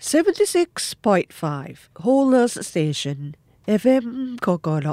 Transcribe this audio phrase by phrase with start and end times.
[0.00, 3.18] 76.5 Holers Station
[3.82, 4.06] FM
[4.44, 4.88] กกร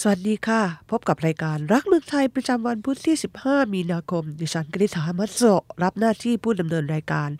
[0.00, 5.40] สวัสดีค่ะ พบกับรายการรักเมืองไทยประจำวันพุธที่ 15 มีนาคม ดิฉันกฤษามัตโซ
[5.82, 7.30] รับหน้าที่ผู้ดำเนินรายการ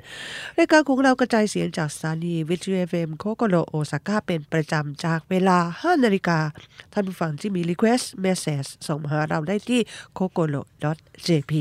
[0.59, 6.39] รายการของเรากระจายเสียงจากสถานีวิทยุ FM โคโกโรโอซาก้าเป็นประจำจากเวลา 5 นาฬิกา
[6.93, 9.81] ท่านผู้ฟังที่มี Request Message ส่งมาหาเราได้ที่
[10.19, 10.63] k o k o r o
[11.27, 11.53] jp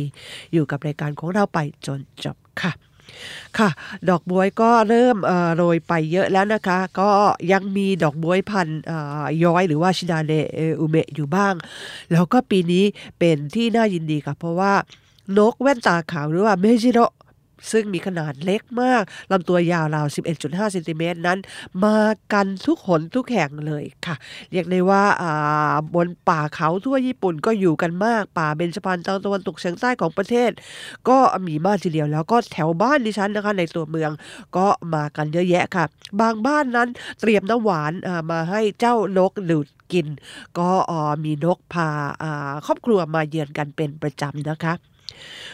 [0.53, 2.73] อยู่กับรายการของเราไปจนจบค่ะ
[3.57, 3.69] ค่ะ
[4.09, 5.17] ดอกบวยก็เริ่ม
[5.55, 7.09] โรยไปเยอะแล้วนะคะ ก็
[7.51, 8.67] ยังมีดอกบวยพัน
[9.43, 11.53] ย้อยหรือว่าชินาเนเออุเมะอยู่บ้าง
[12.11, 12.83] แล้วก็ปีนี้
[13.19, 14.73] เป็นที่น่ายินดีค่ะ เพราะว่า
[15.37, 16.99] นกแว่นตาขาวหรือว่าเมจิโร
[17.71, 20.07] ซึ่งมีขนาดเล็กมากลำตัวยาวราว
[20.39, 21.39] 11.5เซนติเมตรนั้น
[21.83, 21.97] มา
[22.33, 24.15] กันทุกหนทุกแห่งเลยค่ะ
[24.51, 30.51] เรียกได้ว่าาบนป่าเขาทั่วญี่ปุ่นก็อยู่กันมาก ป่าเบญจพรรณทางตะวันตกเฉียงใต้ของประเทศ
[31.09, 31.17] ก็
[31.47, 34.11] มีมากทีเดียวแล้วก็แถวบ้านดิฉันนะคะในตัวเมือง
[34.57, 35.85] ก็มากันเยอะแยะค่ะ
[36.21, 36.89] บางบ้านนั้น
[37.21, 40.07] เตรียมน้ำหวานามาให้เจ้านกดูดกิน
[40.59, 40.69] ก็
[41.23, 44.73] มีนกพาาครอบครัวมาเยือนกันเป็นประจำนะคะ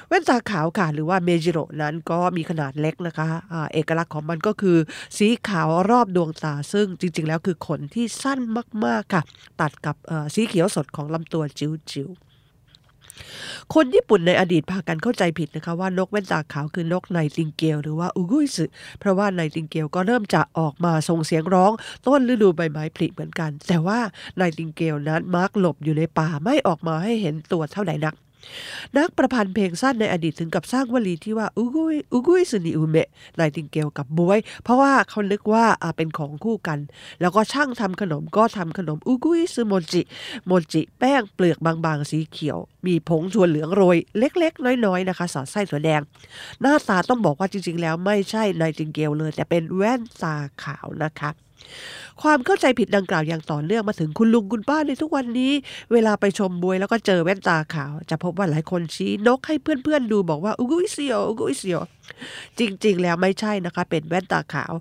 [0.07, 4.77] แว่นตาขาวค่ะ หรือว่าเมจิโรนั้นก็มีขนาดเล็กนะคะอ่าเอกลักษณ์ของมันก็คือ
[5.17, 8.39] สีขาวรอบดวงตา ซึ่งจริง ๆ แล้วคือขนที่สั้น
[8.85, 9.21] มาก ๆ ค่ะ
[9.61, 9.95] ตัดกับ
[10.33, 18.65] สีเขียวสดของลำตัวจิ๋วๆคนญี่ปุ่นในอดีตพากันเข้าใจผิดนะคะว่านกแว่นตาขาวคือนกไนติงเกลหรือว่าอุกุยสึ
[18.99, 21.71] เพราะว่าไนติงเกลก็เริ่มจะออกมาส่งเสียงร้อง
[22.07, 23.99] ต้นฤดูใบไม้ผลิเหมือนกัน แต่ว่า
[24.37, 28.15] ไนติงเกลนั้นมักหลบอยู่ในป่าไม่ออกมาให้เห็นตัวเท่าไหร่นัก
[28.97, 35.65] นักประพันธ์เพลงสั้นในอดีตถึงกับสร้างวลีที่ว่าอุกุยอุกุยสุนิอุเมะไนติงเกลกับบวย เพราะว่าเขานึกว่า
[35.97, 36.79] เป็นของคู่กัน
[37.21, 40.01] แล้วก็ช่างทำขนมก็ทำขนมอุกุยซึโมจิ
[40.45, 46.01] โมจิแป้งเปลือกบางๆ สีเขียว มีผงถั่วเหลืองโรย เล็กๆ น้อยๆนะคะสอดไส้ถั่วแดง
[46.61, 51.31] หน้าตาต้องบอกว่าจริงๆ แล้วไม่ใช่ไนติงเกลเลย แต่เป็นแว่นตาขาวนะคะ
[52.23, 55.51] ความเข้าใจผิดดังกล่าวอย่างต่อเนื่องมาถึงคุณลุงคุณป้าในทุกวันนี้
[55.91, 61.81] เวลาไปชมบวยแล้วก็เจอแว่นตาขาว จะพบว่าหลายคนชี้นกให้เพื่อนๆดูบอกว่า อุ้ยเสียวอุ้ยเสียว
[62.59, 64.73] จริง ๆ แล้วไม่ใช่นะคะ เป็นแว่นตาขาว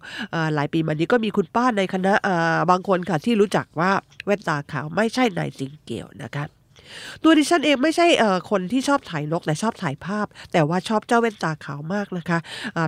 [0.54, 2.12] หลายปีมานี้ก็มีคุณป้าในคณะ
[2.70, 3.90] บางคนค่ะที่รู้จักว่า
[4.26, 6.57] แว่นตาขาวไม่ใช่ไนติงเกลนะคะ
[7.22, 12.38] ตัวดิฉันเองไม่ใช่เอ่อคนที่ชอบถ่ายนกแต่ชอบถ่ายภาพ แต่ว่าชอบเจ้าแว่นตาขาวมากนะคะ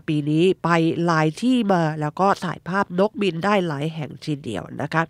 [0.09, 0.69] ปีนี้ไป
[1.06, 5.03] หลายที่มาแล้วก็ถ่ายภาพนกบินได้หลายแห่งทีเดียวนะคะ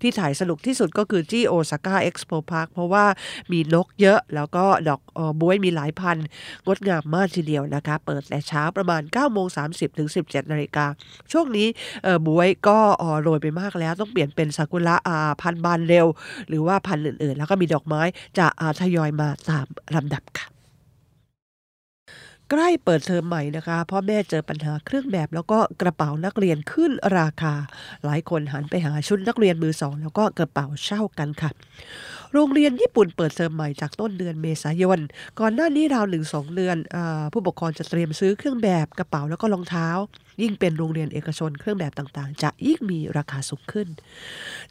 [0.00, 3.04] ที่ถ่ายสนุกที่สุดก็คือที่โอซาก้า Expo Park เพราะว่า
[3.52, 6.16] มีนกเยอะแล้วก็ดอกเอ่อบ๊วยมีหลายพัน
[6.66, 10.86] งดงามมากทีเดียวนะคะ เปิดแต่เช้าประมาณ9โมง30ถึง17นาฬิกา
[11.32, 11.68] ช่วงนี้
[12.26, 12.78] บวยก็
[13.22, 14.96] โรยไปมากแล้วต้องเปลี่ยนเป็นซากุระ
[15.42, 16.06] พันบานเร็ว
[16.48, 18.02] หรือว่าพันอื่นๆ แล้วก็มีดอกไม้
[18.38, 18.48] จะ
[18.80, 20.46] ทยอยมาตามลำดับค่ะ
[22.50, 27.54] ใกล้เปิดเทอมใหม่นะคะพ่อแม่เจอปัญหาเครื่องแบบแล้วก็กระเป๋านักเรียนขึ้นราคา
[28.04, 31.50] หลายคนหันไปหาชุดนักเรียนมือสอง แล้วก็กระเป๋าเช่ากันค่ะ
[32.32, 34.98] โรงเรียนญี่ปุ่นเปิดเทอมใหม่จากต้นเดือนเมษายน
[35.40, 36.98] ก่อนหน้านี้ราวหนึ่งสองเดือนอ
[37.32, 39.88] ผู้ปกครองจะเตรียมซื้อเครื่องแบบกระเป๋าแล้วก็รองเท้า
[40.42, 43.88] ยิ่งเป็นโรงเรียนเอกชนเครื่องแบบต่างๆ จะยิ่งมีราคาสูงขึ้น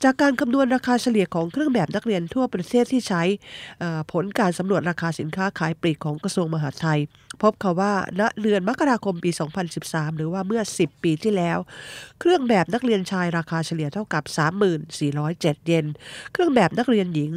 [0.03, 3.23] จากการคำนวณราคาเฉลี่ยของเครื่องแบบนักเรียนทั่วประเทศที่ใช้
[4.11, 6.99] ผลการสำรวจราคาสินค้าขายปลีกของกระทรวงมหาดไทย
[7.41, 9.31] พบค่ะว่าณเดือนมกราคมปี
[9.73, 11.57] 2013 หรือว่าเมื่อ 10 ปีที่แล้ว
[12.19, 14.23] เครื่องแบบนักเรียนชายราคาเฉลี่ยเท่ากับ
[14.79, 15.85] 3407 เยน
[16.31, 17.29] เครื่องแบบนักเรียนหญิง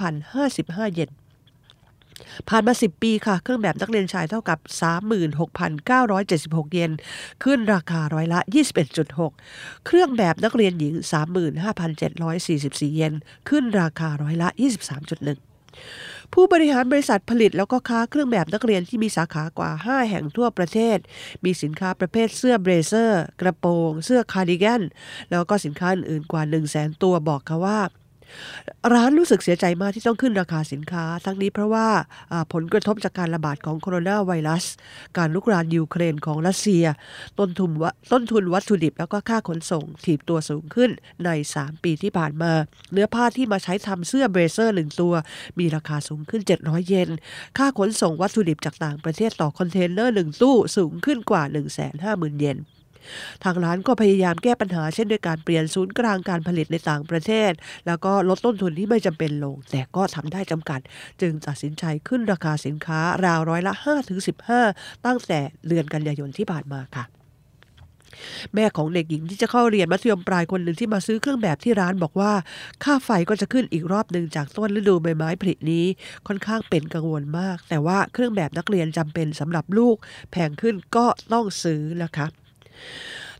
[0.00, 1.10] 29,055 เยน
[2.48, 4.58] ผ่านมา 10 ปีค่ะ เครื่องแบบนักเรียนชายเท่ากับ
[5.86, 6.92] 36,976 เยน
[7.44, 8.40] ขึ้นราคาร้อยละ
[9.12, 10.94] 21.6 เครื่องแบบนักเรียนหญิง
[11.94, 13.14] 35,744 เยน
[13.48, 20.98] ขึ้นราคาร้อยละ 23.1ผู้บริหารบริษัทผลิตแล้วก็ค้าเครื่องแบบนักเรียนที่มีสาขากว่า 5 แห่งทั่วประเทศ
[21.44, 24.82] มีสินค้าประเภทเสื้อ blazer กระโปรง เสื้อคาร์ดิแกน
[25.30, 27.78] แล้วก็สินค้าอื่นๆกว่า 1 0 0 0 0แสนตัวบอกค่ะว่า
[28.94, 31.88] ร้านรู้สึกเสียใจมากที่ต้องขึ้นราคาสินค้า ทั้งนี้เพราะว่า
[32.52, 34.64] ผลกระทบจากการระบาดของโคโรนาไวรัส
[35.18, 36.84] การรุกรานยูเครนของรัสเซีย
[37.38, 40.90] ต้นทุนวต้นทุนวัตถุดิบแล้วก็ค่าขนส่งถีบตัวสูงขึ้น
[41.24, 42.52] ใน 3 ปีที่ผ่านมา
[42.92, 45.14] เนื้อผ้าที่มาใช้ทำเสื้อ blazer หนึ่งตัว
[45.58, 47.08] มีราคาสูงขึ้น 700 เยน
[47.58, 51.42] ค่าขนส่งวัตถุดิบจากต่างประเทศต่อคอนเทนเนอร์หนึ่งตู้สูงขึ้นกว่า
[51.86, 52.58] 150,000เยน
[53.44, 57.52] ทางร้านก็พยายามแก้ปัญหาเช่นด้วยการเปลี่ยนศูนย์กลางการผลิตในต่างประเทศ
[57.86, 60.80] แล้วก็ลดต้นทุนที่ไม่จำเป็นลง แต่ก็ทำได้จำกัด
[61.20, 63.72] จึงตัดสินใจขึ้นราคาสินค้าราวร้อยละ
[64.38, 67.06] 5-15 ตั้งแต่เดือนกันยายนที่ผ่านมาค่ะ
[68.54, 72.32] แม่ของเด็กหญิงที่จะเข้าเรียนมัธยมปลายคนหนึ่งที่มาซื้อเครื่องแบบที่ร้านบอกว่า
[72.84, 75.84] ค่าไฟก็จะขึ้นอีกรอบหนึ่งจากต้นฤดูใบไม้ผลินี้
[76.26, 79.96] ค่อนข้างเป็นกังวลมาก แต่ว่าเครื่องแบบนักเรียนจำเป็นสำหรับลูก
[80.30, 82.26] แพงขึ้นก็ต้องซื้อนะคะ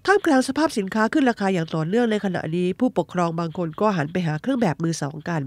[0.07, 5.43] ท่ามกลางสภาพสินค้าขึ้นราคาอย่างต่อเนื่องในขณะนี้ ผู้ปกครองบางคนก็หันไปหาเครื่องแบบมือสองกัน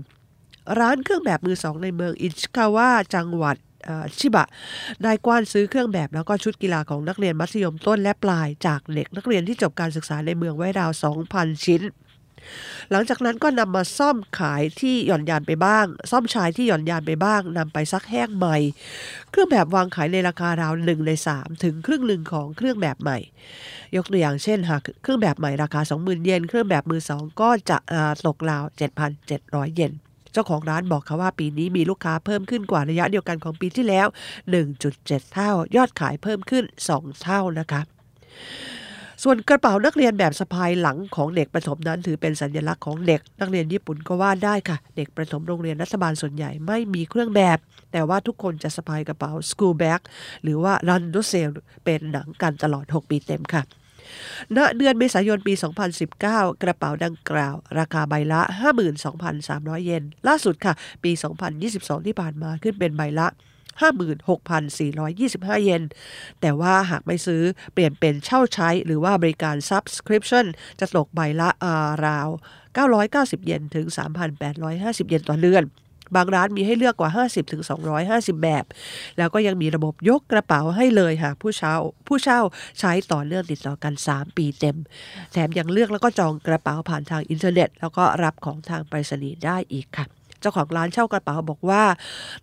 [0.80, 3.58] ร้านเครื่องแบบมือสองในเมืองอิชิคาวะจังหวัด
[4.20, 4.46] ชิบะ
[5.06, 10.92] นายกว้านซื้อเครื่องแบบแล้วก็ชุดกีฬาของนักเรียนมัธยมต้นและปลายจากเด็กนักเรียนที่จบการศึกษาในเมืองไว้ราว
[11.28, 11.82] 2,000 ชิ้น
[12.92, 18.58] หลังจากนั้นก็นำมาซ่อมขายที่หย่อนยานไปบ้าง ซ่อมชายที่หย่อนยานไปบ้างนำไปซักแห้งใหม่
[19.30, 23.18] เครื่องแบบวางขายในราคาราวหนึ่งใน3ถึงครึ่งหนึ่งของเครื่องแบบใหม่
[23.96, 27.78] ยกตัวอย่างเช่นหากเครื่องแบบใหม่ราคา 20,000 เยน เครื่องแบบมือสองก็จะ
[28.26, 28.64] ตกราว
[29.20, 29.94] 7,700 เยน
[30.34, 34.08] เจ้าของร้านบอกค่ะว่าปีนี้มีลูกค้าเพิ่มขึ้นกว่าระยะเดียวกันของปีที่แล้ว
[34.70, 36.64] 1.7 เท่า ยอดขายเพิ่มขึ้น
[36.94, 37.82] 2 เท่านะคะ
[39.28, 47.58] ส่วนกระเป๋านักเรียนแบบสะพายหลังของเด็กประถมนั้น ถือเป็นสัญลักษณ์ของเด็ก นักเรียนญี่ปุ่นก็ว่าได้ค่ะ เด็กประถมโรงเรียนรัฐบาลส่วนใหญ่ไม่มีเครื่องแบบ
[47.92, 50.02] แต่ว่าทุกคนจะสะพายกระเป๋า school bag
[50.44, 51.50] หรือว่า run d o s e l
[51.86, 53.62] เป็นหนังกันตลอด 6 ปีเต็มค่ะ
[54.58, 55.54] ณเดือนเมษายนปี
[56.08, 56.24] 2019
[56.64, 58.42] กระเป๋าดังกล่าว ราคาใบละ
[59.14, 60.74] 52,300 เยน ล่าสุดค่ะ
[61.04, 61.12] ปี
[61.60, 63.28] 2022 ที่ผ่านมาขึ้นเป็นใบละ
[63.82, 65.84] 56,425 เยน
[66.42, 67.42] แต่ว่าหากไม่ซื้อ
[67.74, 70.46] เปลี่ยนเป็นเช่าใช้หรือว่าบริการ subscription
[70.80, 71.50] จะตกใบละ
[72.06, 72.30] ราว
[72.92, 73.86] 990 เยนถึง
[74.48, 75.66] 3,850 เยนต่อเดือน
[76.16, 77.62] บางร้านมีให้เลือกกว่า 50ถึง
[78.04, 78.66] 250 แบบ
[79.18, 81.76] แล้วก็ยังมีระบบยกกระเป๋าให้เลยหากผู้เช่า
[82.08, 82.40] ผู้เช่า
[82.80, 84.78] ใช้ต่อเนื่องติดต่อกัน 3 ปีเต็ม
[85.32, 90.06] แถมยังเลือกแล้วก็จองกระเป๋าผ่านทางอินเทอร์เน็ต แล้วก็รับของทางไปรษณีย์ได้อีกค่ะ
[90.46, 91.84] จ้าของร้านเช่ากระเป๋าบอกว่า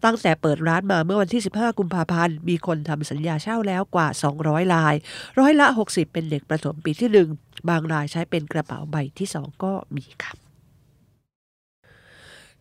[0.04, 4.08] ตั้งแต่เปิดร้านมาเมื่อวันที่ 15 กุมภาพันธ์ มีคนทำสัญญาเช่าแล้วกว่า
[4.40, 4.94] 200ลาย
[5.38, 7.10] ร้อยละ 60 เป็นเด็กประถมปีที่
[7.40, 10.42] 1 บางรายใช้เป็นกระเป๋าใบที่ 2 ก็มีค่ะ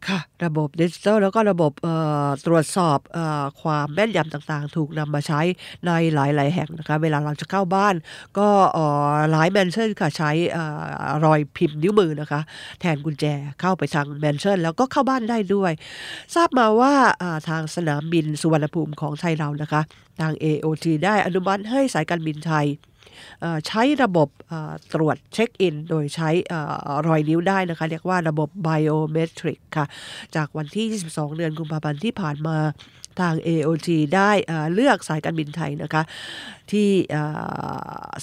[0.08, 1.72] ค่ะ ระบบดิจิทัลแล้วก็ระบบ
[2.46, 3.20] ตรวจสอบอ
[3.62, 5.42] ความแม่นยำต่างๆ ถูกนำมาใช้
[5.86, 7.96] ในหลาย ๆ แห่งนะคะเวลาเราจะเข้าบ้าน
[8.38, 8.50] ก็
[9.32, 10.32] หลายแมนชั่นค่ะใช้
[11.26, 12.42] รอยพิมพ์นิ้วมือนะคะ
[12.80, 13.26] แทนกุญแจ
[13.62, 15.72] เข้าไปทางแมนชั่นแล้วก็เข้าบ้านได้ด้วย
[16.36, 16.94] ทราบมาว่า
[17.50, 19.82] ทางสนามบินสุวรรณภูมิของไทยเรานะคะ
[20.22, 22.68] ทาง AOT ได้อนุมัติให้สายการบินไทย
[23.68, 24.30] ใช้ระบบ
[24.94, 26.30] ตรวจเช็คอิน โดยใช้
[27.08, 29.86] รอยนิ้วได้นะคะ เรียกว่าระบบไบโอเมตริกค่ะ
[30.36, 32.58] จากวันที่ 22 เดือนกุมภาพันธ์ที่ผ่านมา
[33.20, 34.32] ทาง AOT ได้
[34.74, 36.04] เลือกสายการบินไทยนะคะ
[36.72, 36.90] ที่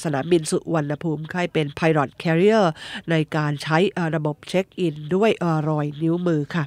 [0.03, 2.65] สนามบินสุวรรณภูมิใครเป็น Pilot Carrier
[3.11, 3.79] ในการใช้
[4.15, 5.31] ระบบเช็คอิน ด้วย
[5.69, 6.65] รอยนิ้วมือค่ะ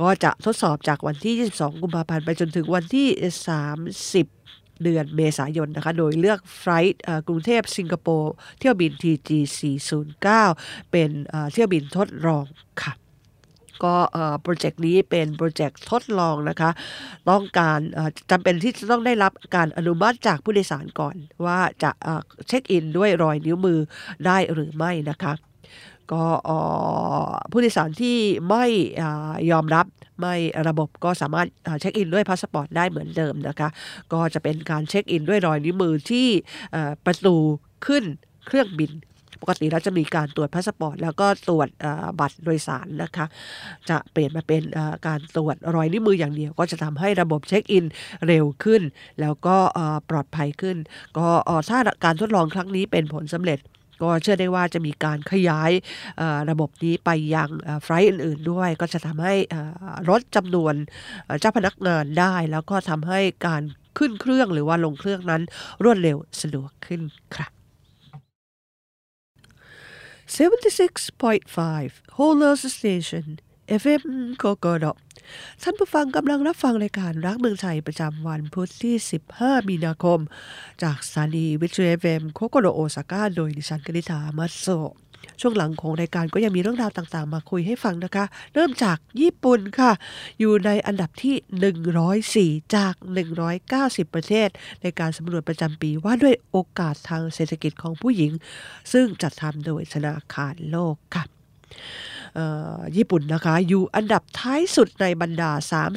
[0.00, 3.08] ก็จะทดสอบจากวันที่ 22 กุมภาพันธ์ไปจนถึงวันที่
[3.78, 4.43] 30
[4.82, 6.96] เดือนเมษายนนะคะ โดยเลือก flight
[7.28, 9.30] กรุงเทพสิงคโปร์เที่ยวบิน TG
[10.10, 11.10] 409 เป็น
[11.52, 12.44] เที่ยวบินทดลอง
[12.82, 12.92] ค่ะ
[13.84, 13.96] ก็
[14.42, 16.70] โปรเจกต์นี้เป็นโปรเจกต์ทดลองนะคะ
[17.30, 17.78] ต้องการ
[18.30, 21.90] จำเป็นที่จะต้องได้รับการอนุมัติจากผู้โดยสารก่อน ว่าจะ
[22.48, 23.80] เช็คอินด้วยรอยนิ้วมือ
[24.26, 25.32] ได้หรือไม่นะคะ
[26.12, 26.22] ก็
[27.50, 28.16] ผู้โดยสารที่
[28.48, 28.64] ไม่
[29.50, 29.86] ยอมรับ
[30.20, 30.34] ไม่
[30.68, 31.48] ระบบก็สามารถ
[31.80, 33.68] เช็คอินด้วยพาสปอร์ตได้เหมือนเดิมนะคะ
[34.12, 36.28] ก็จะเป็นการเช็คอินด้วยรอยนิ้วมือที่
[37.04, 37.36] ประตู
[37.86, 38.04] ขึ้น
[38.46, 38.92] เครื่องบิน
[39.42, 41.68] ปกติเราจะมีการตรวจพาสปอร์ตแล้วก็ตรวจ
[42.20, 43.26] บัตรโดยสารนะคะ
[43.90, 44.62] จะเปลี่ยนมาเป็น
[45.06, 47.84] การตรวจรอยนิ้วมืออย่างเดียว ก็จะทำให้ระบบเช็คอิน
[48.26, 48.82] เร็วขึ้น
[49.20, 49.56] แล้วก็
[50.10, 50.76] ปลอดภัยขึ้น
[51.16, 51.26] ก็
[51.70, 53.58] ถ้าการทดลองครั้งนี้เป็นผลสำเร็จ
[54.04, 55.70] ก็เชื่อได้ว่าจะมีการขยาย
[56.50, 57.50] ระบบนี้ไปยัง
[57.82, 59.34] ไฟล์อื่น ๆ ด้วย ก็จะทำให้
[60.08, 60.74] ลดจำนวน
[61.40, 63.62] เจ้าพนักงานได้ แล้วก็ทำให้การ
[63.98, 65.42] ขึ้นเครื่องหรือว่าลงเครื่องนั้น
[65.84, 67.00] รวดเร็วสะดวกขึ้น
[67.34, 67.50] ครับ
[70.36, 73.26] 76.5 Holers Station
[73.82, 74.02] FM
[74.42, 74.86] กกด
[75.62, 78.94] ท่านผู้ฟังกำลังรับฟังรายการรักเมืองไทยประจำวันพุธที่
[79.32, 80.18] 15 มีนาคม
[80.82, 84.66] จากสถานีวิทยุ FM COCOLO โอซาก้าโดยดิฉันกนิธามัตโซ
[85.40, 89.92] ช่วงหลังของรายการก็ยังมีเรื่องราวต่างๆ มาคุยให้ฟังนะคะ เริ่มจากญี่ปุ่นค่ะ
[90.40, 92.94] อยู่ในอันดับที่ 104 จาก
[93.54, 94.48] 190 ประเทศ
[94.82, 98.32] ในการสำรวจประจำปีว่าด้วยโอกาสทางเศรษฐกิจของผู้หญิง
[98.92, 101.24] ซึ่งจัดทำโดยธนาคารโลกค่ะ
[102.96, 105.50] ญี่ปุ่นนะคะอยู่อันดับท้ายสุดในบรรดา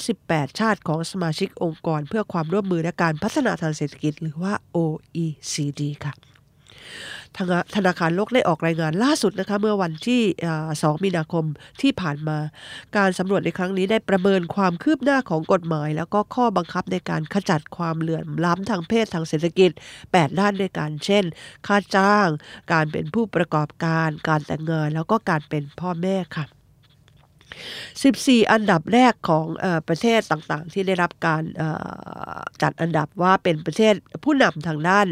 [0.07, 6.13] 38 ชาติของสมาชิกองค์กร เพื่อความร่วมมือและการพัฒนาทางเศรษฐกิจหรือว่า OECD ค่ะ
[7.75, 10.21] ธนาคารโลกได้ออกรายงานล่าสุดนะคะเมื่อวันที่
[10.63, 11.45] 2 มีนาคม
[11.81, 12.37] ที่ผ่านมา
[12.97, 19.71] การสำรวจในครั้งนี้ได้ประเมินความคืบหน้าของกฎหมาย แล้วก็ข้อบังคับในการขจัดความเหลื่อมล้ำทางเพศทางเศรษฐกิจ
[20.05, 21.23] 8 ด้านด้วยกันเช่น
[21.67, 22.27] ค่าจ้าง
[22.73, 26.56] การเป็นผู้ประกอบการ การแต่งงาน แล้วก็การเป็นพ่อแม่ค่ะ
[27.65, 31.43] 14 อันดับแรกของอประเทศต่างๆ ที่ได้รับการ
[32.61, 35.07] จัดอันดับว่าเป็นประเทศผู้นำทางด้าน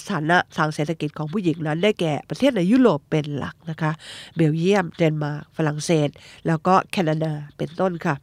[0.00, 3.92] สถานะทางเศรษฐกิจของผู้หญิงนั้นได้แก่ประเทศในยุโรปเป็นหลักนะคะ
[4.36, 6.08] เบลเยียม เดนมาร์กฝรั่งเศส
[6.46, 8.16] แล้วก็แคนาดาเป็นต้นค่ะ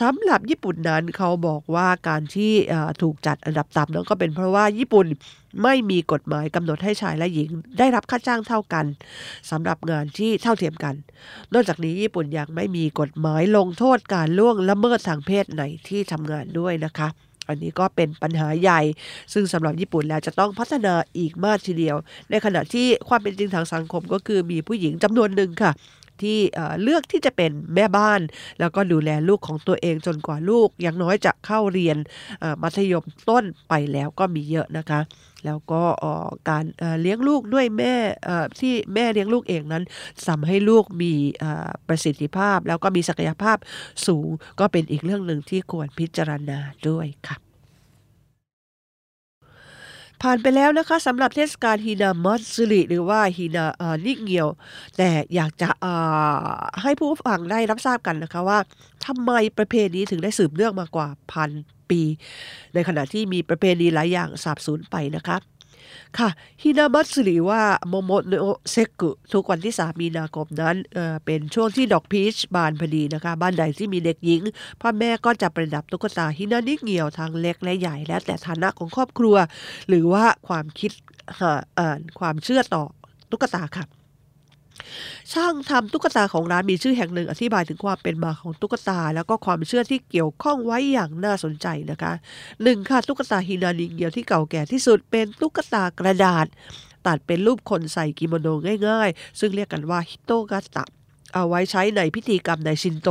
[0.00, 2.52] สำหรับญี่ปุ่นนั้นเขาบอกว่าการที่
[3.02, 5.06] ถูกจัดอันดับต่ำนั้นก็เป็นเพราะว่าญี่ปุ่น
[5.62, 8.84] ไม่มีกฎหมายกำหนดให้ชายและหญิง ได้รับค่าจ้างเท่ากัน
[9.50, 10.94] สำหรับงานที่เท่าเทียมกัน
[11.52, 17.08] นอกจากนี้ญี่ปุ่นยังไม่มีกฎหมายลงโทษการล่วงละเมิดทางเพศในที่ทำงานด้วยนะคะ
[17.48, 18.80] อันนี้ก็เป็นปัญหาใหญ่
[19.32, 21.96] ซึ่งสำหรับญี่ปุ่นแล้วจะต้องพัฒนาอีกมากทีเดียว
[22.30, 25.72] ในขณะที่ความเป็นจริงทางสังคมก็คือมีผู้หญิงจำนวนหนึ่งค่ะ
[26.22, 26.38] ที่
[26.82, 28.20] เลือกที่จะเป็นแม่บ้าน
[28.60, 31.96] แล้วก็ดูแลลูกของตัวเองจนกว่าลูกย่างน้อยจะเข้าเรียน
[32.62, 35.00] มัธยมต้นไปแล้วก็มีเยอะนะคะ
[35.46, 35.82] แล้วก็
[36.50, 36.64] การ
[37.00, 37.94] เลี้ยงลูกด้วยแม่
[38.58, 39.84] ที่แม่เลี้ยงลูกเองนั้น
[40.28, 41.12] ทำให้ลูกมี
[41.88, 43.56] ประสิทธิภาพ แล้วก็มีศักยภาพ
[44.06, 44.28] สูง
[44.60, 46.58] ก็เป็นอีกเรื่องหนึ่งที่ควรพิจารณา
[46.88, 47.49] ด้วยค่ะ
[50.22, 53.66] ผ่านไปแล้วนะคะสำหรับเทศกาลฮีนามอตสึริหรือว่าฮีนา
[54.04, 54.48] นิเงียว
[54.96, 55.68] แต่อยากจะ
[56.82, 58.58] ให้ผู้ฟังได้รับทราบกันนะคะว่า
[59.06, 61.50] ทำไมประเพณีถึงได้สืบเนื่องมากว่าพัน
[61.90, 62.00] ปี
[62.74, 65.36] ในขณะที่มีประเพณีหลายอย่างสาบสูญไปนะคะ
[66.18, 66.28] ค่ะ
[66.62, 68.32] ฮินามัตสึริว่าโมโมโน
[68.70, 74.42] เซ็กกุทุกวันที่ 3 มีนาคมนั้นเป็นช่วงที่ดอกพีชบานพอดีนะคะ บ้านใดที่มีเด็กหญิง
[74.80, 79.36] พ่อแม่ก็จะประดับตุ๊กตาฮินานิงเงียวทั้งเล็กและใหญ่ แล้วแต่ฐานะของครอบครัว
[79.88, 80.92] หรือว่าความคิด
[82.18, 82.84] ความเชื่อต่อ
[83.30, 83.86] ตุ๊กตาค่ะ
[85.32, 92.12] ช่างทำตุ๊กตาของร้านมีชื่อแห่งหนึ่งอธิบายถึงความเป็นมาของตุ๊กตา แล้วก็ความเชื่อที่เกี่ยวข้องไว้อย่างน่าสนใจนะคะ
[92.62, 96.46] หนึ่งค่ะตุ๊กตาฮินานิงเงียวที่เก่าแก่ที่สุดเป็นตุ๊กตากระดาษ
[97.06, 98.48] ตัดเป็นรูปคนใส่กิโมโน
[98.88, 100.84] ง่าย ๆ ซึ่งเรียกกันว่าฮิโตกะตะ
[101.34, 103.08] เอาไว้ใช้ในพิธีกรรมในชินโต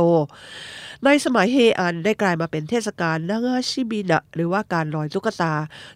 [1.04, 5.52] ในสมัยเฮอันได้กลายมาเป็นเทศกาลนางาชิบินะหรือว่าการลอยตุ๊กตา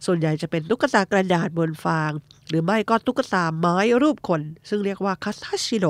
[0.06, 2.10] ส่วนใหญ่จะเป็นตุ๊กตากระดาษบนฟาง
[2.48, 5.86] หรือไม่ก็ตุ๊กตาไม้รูปคน ซึ่งเรียกว่าคาตาชิโระ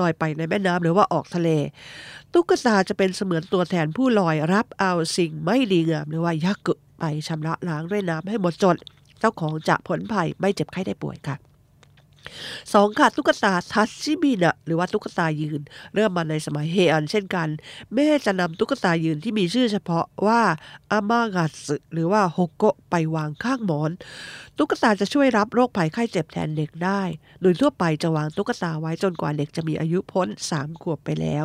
[0.00, 1.48] ลอยไปในแม่น้ำหรือว่าออกทะเล
[2.32, 8.76] ตุ๊กตาจะเป็นเสมือนตัวแทนผู้ลอยรับเอาสิ่งไม่ดีงามหรือว่ายักษ์ไปชำระล้างด้วยน้ำให้หมดจด
[9.20, 11.36] เจ้าของจะผลภัยไม่เจ็บไข้ได้ป่วยค่ะ
[12.74, 15.60] สองค่ะตุ๊กตาทัชชิบินะหรือว่าตุ๊กตายืน
[15.94, 17.48] เริ่มมาในสมัยเฮอันเช่นกัน
[17.94, 20.40] แม่จะนำตุ๊กตายืนที่มีชื่อเฉพาะว่า
[20.92, 23.90] อามากัสหรือว่าโฮโกะไปวางข้างหมอน
[24.58, 27.02] ตุ๊กตาจะช่วยรับโรคภัยไข้เจ็บแทนเด็กได้
[27.42, 31.38] โดยทั่วไปจะวางตุ๊กตาไว้จนกว่าเด็กจะมีอายุพ้น3ขวบไปแล้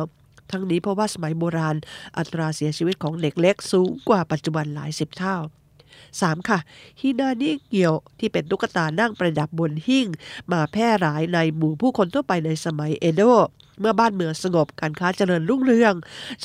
[0.50, 1.76] ทั้งนี้เพราะว่าสมัยโบราณ
[2.18, 5.36] อัตราเสียชีวิตของเด็กเล็กสูงกว่าปัจจุบันหลายสิบเท่า
[6.20, 6.48] 3.
[6.48, 6.58] ค่ะ
[7.00, 10.06] ฮินานิเกียวที่เป็นตุ๊กตานั่งประดับบนหิ้ง
[10.52, 13.46] มาแพร่หลายในหมู่ผู้คนทั่วไปในสมัยเอโดะ
[13.80, 15.94] เมื่อบ้านเมืองสงบการค้าเจริญรุ่งเรือง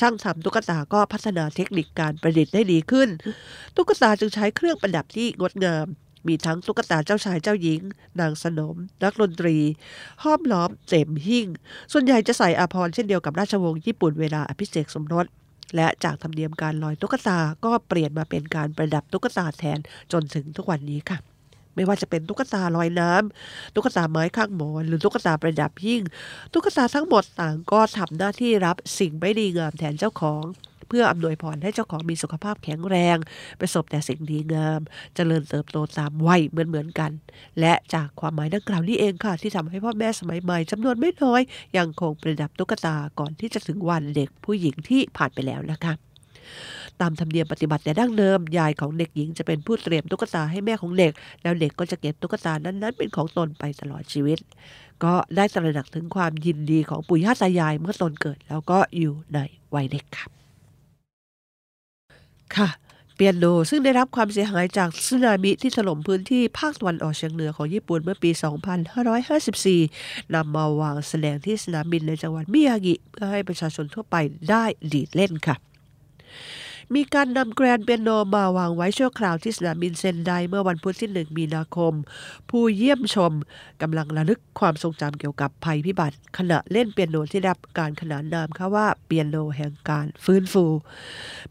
[0.00, 3.08] ช่างทำตุ๊กตาก็พัฒนาเทคนิคการประดิษฐ์ได้ดีขึ้น
[3.76, 5.86] ตุ๊กตาจึงใช้เครื่องประดับที่งดงาม
[6.26, 7.80] มีทั้งตุ๊กตาเจ้าชายเจ้าหญิง
[8.20, 9.56] นางสนม นักดนตรี
[10.22, 11.46] ห้อมล้อมเต็มหิ้ง
[11.92, 15.26] ส่วนใหญ่จะใส่อาภรณ์เช่นเดียวกับราชวงศ์ญี่ปุ่นเวลาอภิเษกสมรส
[15.76, 19.78] และจากธรรมเนียมการลอยตุ๊กตาก็เปลี่ยนมาเป็นการประดับตุ๊กตาแทน
[20.12, 21.18] จนถึงทุกวันนี้ค่ะ
[21.74, 26.02] ไม่ว่าจะเป็นตุ๊กตาลอยน้ำตุ๊กตาไม้ข้างหมอน หรือตุ๊กตาประดับยิ่ง
[26.52, 30.42] ตุ๊กตาทั้งหมดต่างก็ทำหน้าที่รับสิ่งไม่ดีงามแทนเจ้าของ
[30.88, 33.16] เพื่ออำนวยพรให้เจ้าของมีสุขภาพแข็งแรง
[33.60, 34.80] ประสบแต่สิ่งดีงาม
[35.14, 37.10] เจริญเติบโตตามวัยเหมือนเหมือนกัน
[37.60, 41.40] และจากความหมายดังกล่าวนี้เองค่ะ ที่ทำให้พ่อแม่สมัยใหม่จำนวนไม่น้อย
[41.76, 45.94] ยังคงประดับตุ๊กตาก่อนที่จะถึงวันเด็กผู้หญิงที่ผ่านไปแล้วนะคะ
[47.00, 54.38] ตามธรรมเนียมปฏิบัติแต่ดั้งเดิม ยายของเด็กหญิงจะเป็นผู้เตรียมตุ๊กตาให้แม่ของเด็ก แล้วเด็กก็จะเก็บตุ๊กตานั้นๆ เป็นของตนไปตลอดชีวิต
[55.04, 59.38] ก็ได้ตระหนักถึงความยินดีของปู่ย่าตายายเมื่อตนเกิด แล้วก็อยู่ใน
[59.74, 60.37] วัยเด็กครับ
[62.58, 62.68] ค่ะ
[63.14, 68.30] เปียโนซึ่งได้รับความเสียหายจากสึนามิที่ถล่มพื้นที่ภาคตะวันออกเฉียงเหนือของญี่ปุ่นเมื่อปี
[69.52, 74.16] 2554 นำมาวางแสดงที่สนามบินในจังหวัดมิยากิเพื่อให้ประชาชนทั่วไป
[74.50, 75.56] ได้ดีดเล่นค่ะ
[76.94, 81.92] มีการนำแกรนเปียโนมาวางไว้ชั่วคราวที่สนามบินเซนไดเมื่อวันพุธที่1มีนาคม
[82.50, 83.32] ผู้เยี่ยมชม
[83.82, 90.64] กำลังระลึกความทรงจำเกี่ยวกับภัยพิบัติ ขณะเล่นเปียโนที่รับการขนานนามค่ะว่าเปียโนแห่งการฟื้นฟู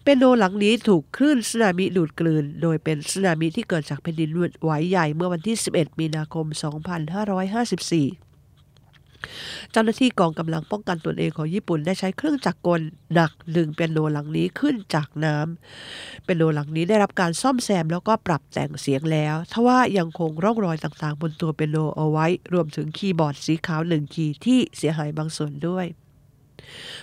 [0.02, 4.30] เปียโนหลังนี้ถูกคลื่นสึนามิดูดกลืน โดยเป็นสึนามิที่เกิดจากแผ่นดิน
[4.64, 8.27] ไหวใหญ่เมื่อวันที่ 11 มีนาคม 2554
[9.72, 12.82] เจ้าหน้าที่กองกำลังป้องกันตนเองของญี่ปุ่นได้ใช้เครื่องจักรกล
[13.14, 25.86] หนักดึงเปียโนหลังนี้ขึ้นจากน้ำเปียโนหลังนี้ได้รับการซ่อมแซมแล้วก็ปรับแต่งเสียงแล้วทว่ายังคงร่องรอยต่างๆ บนตัวเปียโนเอาไว้ รวมถึงคีย์บอร์ดสีขาวหนึ่งคีย์ที่เสียหายบางส่วนด้วย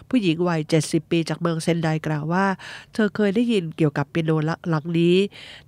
[0.08, 2.46] ผู้หญิงวัย 70 ปีจากเมืองเซนไดกล่าวว่า
[2.94, 4.30] เธอเคยได้ยินเกี่ยวกับเปียโน
[4.68, 5.16] หลังนี้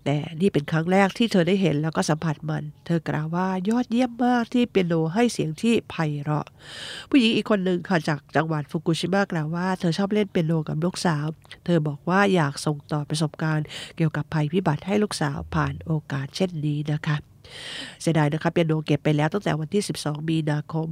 [0.05, 6.47] แต่นี่เป็นครั้งแรกที่เธอได้เห็นแล้วก็สัมผัสมัน เธอกล่าวว่ายอดเยี่ยมมากที่เปียโนให้เสียงที่ไพเราะ
[7.11, 11.27] ผู้หญิงอีกคนหนึ่งค่ะจากจังหวัดฟุกุชิมะกล่าวว่าเธอชอบเล่นเปียโนกับลูกสาว
[11.65, 17.17] เธอบอกว่าอยากส่งต่อประสบการณ์เกี่ยวกับภัยพิบัติให้ลูกสาวผ่านโอกาสเช่นนี้นะคะ
[18.01, 20.89] เสียดายนะคะเปียโนเก็บไปแล้วตั้งแต่วันที่ 12 มีนาคม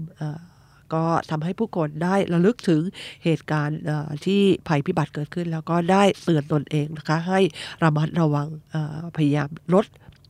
[0.94, 2.82] ก็ทำให้ผู้คนได้ระลึกถึง
[3.24, 3.80] เหตุการณ์
[4.26, 7.40] ที่ภัยพิบัติเกิดขึ้น แล้วก็ได้เตือนตนเองนะคะให้
[7.84, 8.48] ระมัดระวัง
[9.16, 9.84] พยายามลด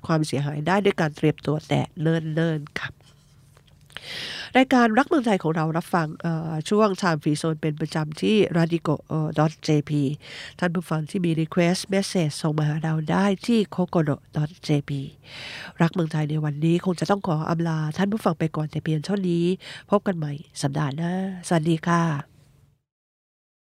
[0.06, 2.93] ความเสียหายได้ด้วยการเตรียมตัวแต่เนิ่นๆค่ะ
[4.56, 6.06] รายการรักเมืองไทยของเรารับฟัง
[6.70, 9.92] ช่วงชามฟรีโซนเป็นประจำที่ radico.jp
[10.58, 14.92] ท่านผู้ฟังที่มี request message ส่งมาหาเราได้ที่ kokono.jp
[15.82, 19.44] รักเมืองไทยในวันนี้คงจะต้องขออำลาท่านผู้ฟังไปก่อนแต่เพียงเท่านี้
[19.90, 20.32] พบกันใหม่
[20.62, 21.12] สัปดาห์หน้า
[21.48, 22.33] สวัสดีค่ะ